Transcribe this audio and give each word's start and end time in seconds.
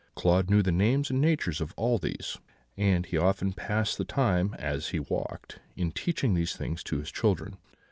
Claude 0.15 0.49
knew 0.49 0.63
the 0.63 0.71
names 0.71 1.11
and 1.11 1.21
natures 1.21 1.61
of 1.61 1.75
all 1.77 1.99
these; 1.99 2.39
and 2.75 3.05
he 3.05 3.17
often 3.17 3.53
passed 3.53 3.99
the 3.99 4.03
time, 4.03 4.55
as 4.57 4.87
he 4.89 4.99
walked, 4.99 5.59
in 5.75 5.91
teaching 5.91 6.33
these 6.33 6.55
things 6.55 6.81
to 6.81 6.97
his 6.97 7.11
children. 7.11 7.57